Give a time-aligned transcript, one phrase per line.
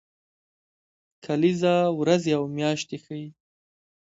[1.25, 3.27] کلیزه ورځې او میاشتې ښيي